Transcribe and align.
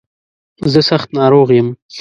زه 0.71 0.79
سخت 0.89 1.09
ناروغ 1.17 1.49
يم. 1.57 1.67